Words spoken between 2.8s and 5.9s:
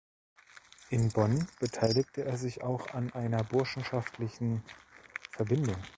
an einer burschenschaftlichen Verbindung.